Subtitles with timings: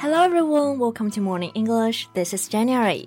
[0.00, 2.08] Hello everyone, welcome to Morning English.
[2.14, 3.06] This is January.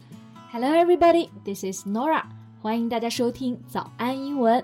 [0.52, 2.22] Hello everybody, this is Norah.
[2.62, 4.64] 欢迎大家收听早安英文，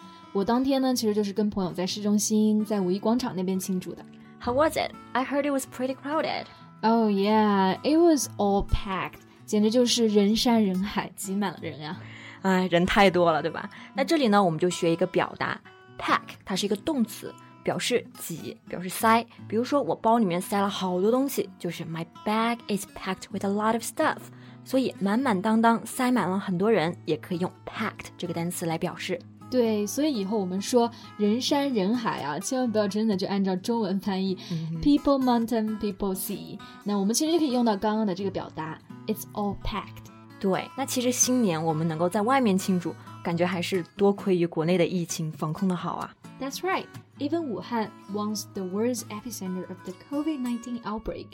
[0.33, 4.05] 我当天呢，其实就是跟朋友在市中心，在五一广场那边庆祝的。
[4.39, 4.91] How was it?
[5.11, 6.45] I heard it was pretty crowded.
[6.81, 11.97] Oh yeah, it was all packed，简直就是人山人海，挤满了人呀。
[12.43, 13.69] 哎，人太多了，对吧？
[13.93, 15.59] 那这里呢，我们就学一个表达
[15.99, 19.23] ，pack，它是一个动词，表示挤，表示塞。
[19.49, 24.17] 比如说，我包里面塞了好多东西，就是 My bag is packed with a lot of stuff。
[24.63, 29.19] 所以满满当当，塞满了很多人，也可以用 packed 这个单词来表示。
[29.50, 36.58] 对，所以以后我们说人山人海啊，千万不要真的就按照中文翻译、嗯、，people mountain people sea。
[36.82, 40.10] 那我们其实就可以用到刚刚的这个表达，it's all packed。
[40.40, 46.12] 对，那其实新年我们能够在外面庆祝，感觉还是多亏于国内的疫情防控的好啊。
[46.40, 46.86] That's right.
[47.18, 51.28] Even Wuhan, once the world's epicenter of the COVID-19 outbreak,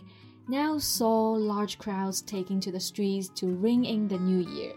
[0.46, 4.74] now saw large crowds taking to the streets to ring in the new year.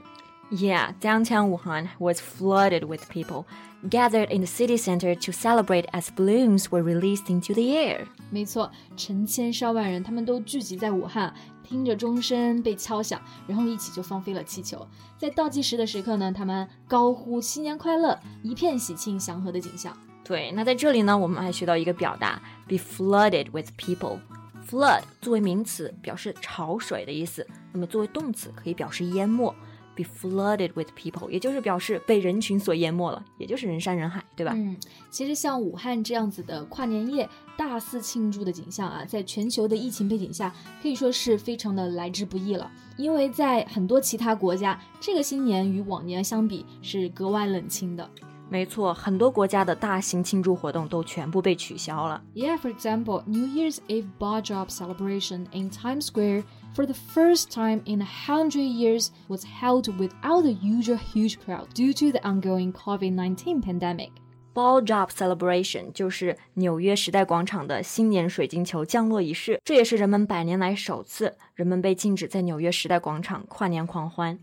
[0.51, 3.45] Yeah, downtown Wuhan was flooded with people
[3.89, 8.05] gathered in the city center to celebrate as balloons were released into the air.
[8.29, 14.87] 没错，成千上万人，他们都聚集在武汉，听着钟声被敲响，然后一起就放飞了气球。
[15.17, 19.97] 在倒计时的时刻呢，他们高呼“新年快乐”，一片喜庆祥和的景象。
[20.23, 29.53] 对，那在这里呢，我们还学到一个表达，be flooded with people。flood 作为名词表示潮水的意思，那么作为动词可以表示淹没。
[29.96, 34.52] Be flooded with people，也就是表示被人群所淹没了，也就是人山人海，对吧？
[34.54, 34.76] 嗯，
[35.10, 42.70] 其实像武汉这样子的跨年夜大肆庆祝的景象啊，在全球的疫情背景下，可以说是非常的来之不易了。
[42.96, 48.08] 因为在很多其他国家，这个新年与往年相比是格外冷清的。
[48.50, 52.20] 没错，很多国家的大型庆祝活动都全部被取消了。
[52.34, 56.42] Yeah, for example, New Year's Eve bar drop celebration in Times Square
[56.73, 61.67] for the first time in a hundred years was held without the usual huge crowd
[61.73, 64.11] due to the ongoing COVID-19 pandemic.
[64.53, 74.39] Ball drop celebration 就是纽约时代广场的新年水晶球降落仪式，这也是人们百年来首次人们被禁止在纽约时代广场跨年狂欢。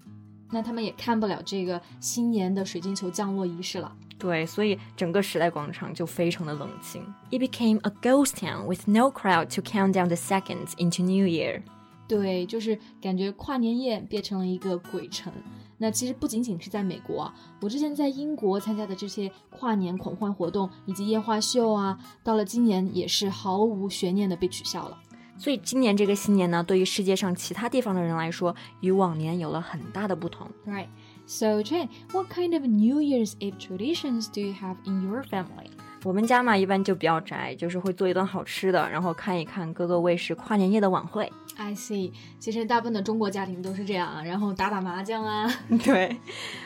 [0.51, 3.91] 那他们也看不了这个新年的水晶球降落仪式了。
[4.19, 7.03] 对，所以整个时代广场就非常的冷清。
[7.31, 11.63] It became a ghost town with no crowd to count down the seconds into New Year。
[12.08, 15.32] 对，就是感觉跨年夜变成了一个鬼城。
[15.78, 24.98] 那其实不仅仅是在美国啊，我之前在英国参加的这些跨年狂欢活动以及烟花秀啊，到了今年也是毫无悬念的被取消了。
[25.38, 30.48] 所以今年这个新年呢，对于世界上其他地方的人来说，与往年有了很大的不同。
[30.66, 30.88] Right.
[31.28, 35.70] So, Jen, what kind of New Year's Eve traditions do you have in your family?
[36.04, 41.32] 我们家嘛，一般就比较宅，就是会做一顿好吃的，然后看一看各个卫视跨年夜的晚会。
[41.57, 42.13] I see.
[42.39, 45.53] 其实大部分的中国家庭都是这样啊，然后打打麻将啊。
[45.85, 46.17] 对，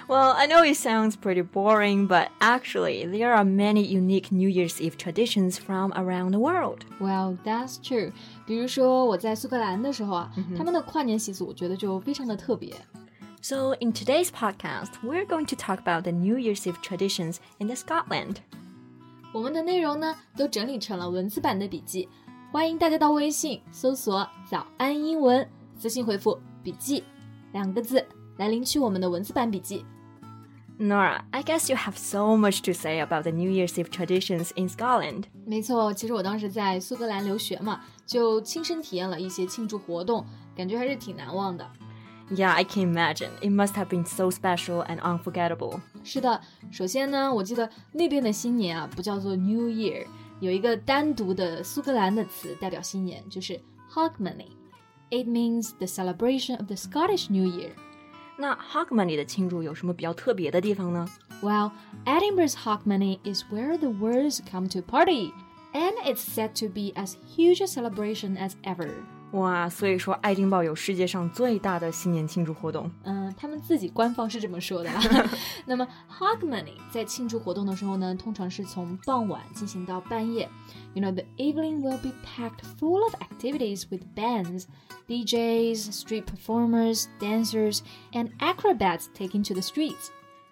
[0.07, 4.81] Well, I know it sounds pretty boring, but actually, there are many unique New Year's
[4.81, 6.81] Eve traditions from around the world.
[7.01, 8.13] Well, that's true.
[8.47, 12.73] 比如说我在苏格兰的时候啊，他们的跨年习俗我觉得就非常的特别。
[13.43, 17.67] So, in today's podcast, we're going to talk about the New Year's Eve traditions in
[17.69, 18.37] the Scotland.
[19.33, 22.09] 我们的内容呢都整理成了文字版的笔记，
[22.52, 25.48] 欢迎大家到微信搜索“早安英文”，
[25.80, 27.02] 私信回复“笔记”
[27.54, 29.86] 两个字来领取我们的文字版笔记。
[30.78, 34.68] Norah, I guess you have so much to say about the New Year's Eve traditions in
[34.68, 35.24] Scotland.
[35.46, 41.66] 没错，其实我当时在苏格兰留学嘛，就亲身体验了一些庆祝活动，感觉还是挺难忘的。
[42.32, 43.30] Yeah, I can imagine.
[43.40, 45.80] It must have been so special and unforgettable.
[46.04, 50.06] 是的，首先呢，我记得那边的新年啊，不叫做 New Year，
[50.41, 53.61] 有一个单独的苏格兰的词代表新年，就是
[53.93, 57.71] Hogmanay。It means the celebration of the Scottish New Year.
[58.37, 61.09] 那 Hogmanay 的庆祝有什么比较特别的地方呢？
[61.43, 61.71] Well,
[62.05, 65.33] Edinburgh's Hogmanay is where the world come to party,
[65.73, 68.91] and it's said to be as huge a celebration as ever.
[69.32, 72.92] 哇，所以说爱丁堡有世界上最大的新年庆祝活动。
[73.04, 74.90] 嗯，他们自己官方是这么说的。
[75.66, 80.50] 那么 Hogmanay 在庆祝活动的时候呢，通常是从傍晚进行到半夜。
[80.94, 84.66] You know, the evening will be packed full of activities with bands,
[85.08, 87.80] DJs, street performers, dancers,
[88.12, 90.10] and acrobats taking to the streets.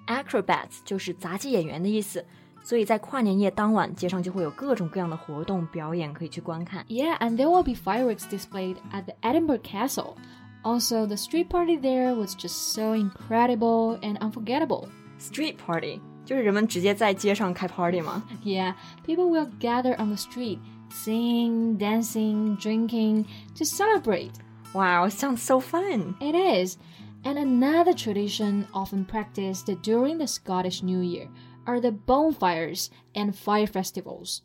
[0.08, 2.26] Acrobats 就是杂技演员的意思。
[2.69, 6.85] 所以在跨年夜当晚，街上就会有各种各样的活动表演可以去观看。
[6.89, 10.15] Yeah, and there will be fireworks displayed at the Edinburgh Castle.
[10.63, 14.89] Also, the street party there was just so incredible and unforgettable.
[15.19, 18.23] Street party 就是人们直接在街上开 party 吗？
[18.43, 18.75] Yeah,
[19.05, 20.59] people will gather on the street,
[20.91, 23.27] sing, dancing, drinking
[23.59, 24.33] to celebrate.
[24.73, 26.15] Wow, sounds so fun.
[26.19, 26.79] It is.
[27.25, 31.29] And another tradition often practiced during the Scottish New Year
[31.69, 34.39] are the bonfires and fire festivals.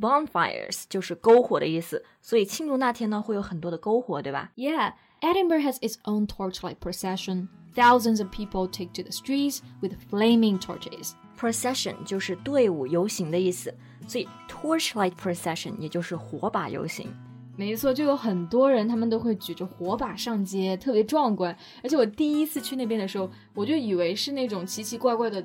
[0.00, 4.50] Bonfires 就是篝火的意思，所以庆祝那天呢会有很多的篝火，对吧？
[4.56, 7.48] Yeah, Edinburgh has its own torchlight procession.
[7.74, 11.12] Thousands of people take to the streets with flaming torches.
[11.38, 13.74] Procession 就是队伍游行的意思，
[14.06, 17.14] 所以 torchlight procession 也就是火把游行。
[17.54, 21.56] 没错，就有很多人，他们都会举着火把上街，特别壮观。
[21.82, 25.44] 而且我第一次去那边的时候，我就以为是那种奇奇怪怪的。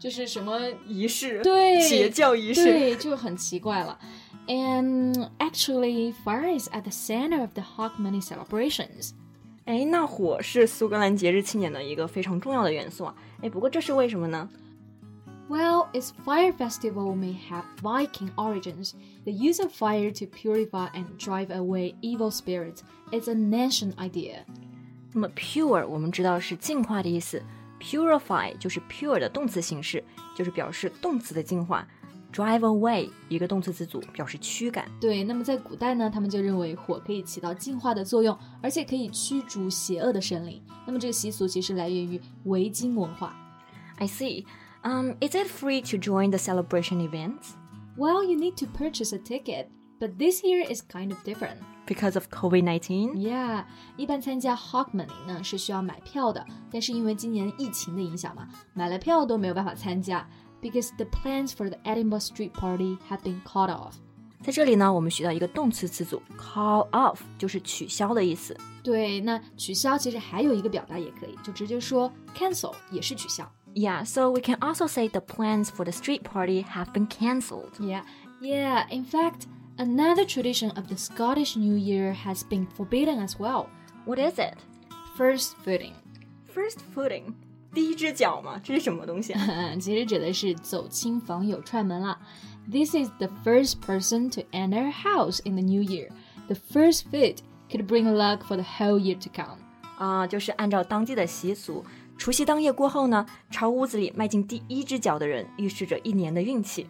[0.00, 3.98] 就是什么仪式，对邪教仪式，对，就很奇怪了。
[4.46, 9.10] And actually, fire is at the center of the Hogmanay celebrations.
[9.64, 13.14] 哎，那火是苏格兰节日庆典的一个非常重要的元素啊。
[13.42, 14.48] 哎，不过这是为什么呢？
[15.48, 18.92] Well, its fire festival may have Viking origins.
[19.24, 22.80] The use of fire to purify and drive away evil spirits
[23.12, 24.44] is an ancient idea.
[25.12, 27.42] 那么 pure 我们知道是净化的意思。
[27.80, 30.02] Purify 就是 pure 的动词形式，
[30.34, 31.86] 就是表示动词的净化。
[32.32, 34.90] Drive away 一个动词词组表示驱赶。
[35.00, 40.62] 对，那么在古代呢，他们就认为火可以起到净化的作用，而且可以驱逐邪恶的神灵。
[40.86, 43.34] 那么这个习俗其实来源于维京文化。
[43.96, 44.44] I see.
[44.82, 47.54] Um, is it free to join the celebration events?
[47.96, 49.68] Well, you need to purchase a ticket,
[50.00, 51.56] but this year is kind of different
[51.86, 53.14] because of COVID-19?
[53.14, 53.64] Yeah，
[53.96, 60.28] 一般参加 Hogmanay 呢是需要买票的，但是因为今年疫情的影响嘛，买了票都没有办法参加，
[60.60, 63.94] because the plans for the Edinburgh Street Party have been called off。
[64.42, 68.56] 在这里呢，我们学到一个动词词组 call off，就是取消的意思。
[68.82, 73.50] 对，那取消其实还有一个表达也可以，就直接说 cancel 也是取消。
[73.74, 77.72] Yeah, so we can also say the plans for the street party have been cancelled.
[77.78, 78.02] Yeah,
[78.40, 78.86] yeah.
[78.90, 79.46] In fact.
[79.78, 83.66] Another tradition of the Scottish New Year has been forbidden as well.
[84.06, 84.54] What is it?
[85.16, 85.92] First footing.
[86.54, 87.34] First footing.
[87.74, 88.58] 第一只脚吗？
[88.64, 89.76] 这是什么东西啊？
[89.78, 92.18] 其实指的是走亲访友串门啦。
[92.70, 96.08] This is the first person to enter a house in the new year.
[96.48, 99.58] The first foot could bring luck for the whole year to come.
[99.98, 101.84] 啊，就是按照当地的习俗，
[102.16, 106.86] 除夕当夜过后呢，朝屋子里迈进第一只脚的人，预示着一年的运气。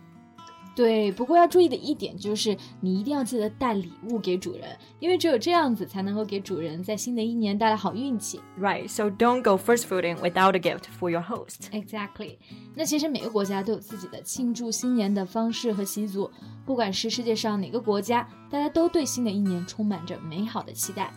[0.75, 8.39] 对，不过要注意的一点就是，你一定要记得带礼物给主人，因为只有这样子才能够给主人在新的一年带来好运气。
[8.61, 11.71] Right, so don't go first footing without a gift for your host.
[11.73, 12.37] Exactly.
[12.75, 16.31] 那其实每个国家都有自己的庆祝新年的方式和习俗，
[16.67, 21.11] 不管是世界上哪个国家，大家都对新的一年充满着美好的期待。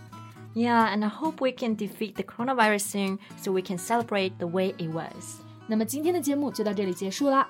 [0.55, 4.47] Yeah, and I hope we can defeat the coronavirus soon, so we can celebrate the
[4.47, 5.41] way it was.
[5.67, 7.49] 那么今天的节目就到这里结束啦。